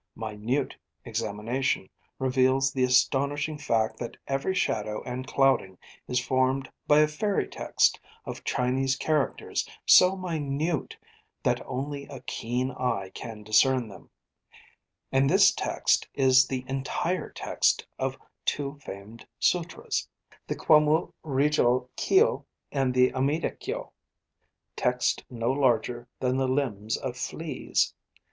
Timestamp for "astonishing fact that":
2.83-4.17